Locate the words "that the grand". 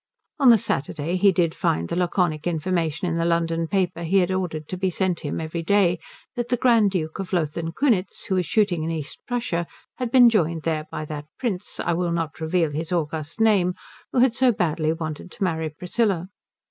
6.35-6.89